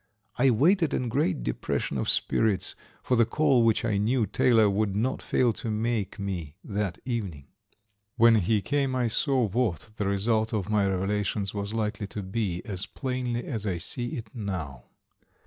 [0.35, 4.95] I waited in great depression of spirits for the call which I knew Taylor would
[4.95, 7.45] not fail to make me that evening.
[8.15, 12.63] When he came I saw what the result of my revelations was likely to be
[12.65, 14.85] as plainly as I see it now.